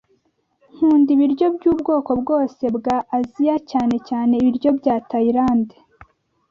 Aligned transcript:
Nkunda 0.73 1.09
ibiryo 1.15 1.47
byubwoko 1.55 2.11
bwose 2.21 2.63
bwa 2.77 2.97
Aziya, 3.17 3.55
cyane 3.71 3.95
cyane 4.07 4.31
ibiryo 4.41 4.69
bya 4.79 4.95
Tayilande. 5.09 5.75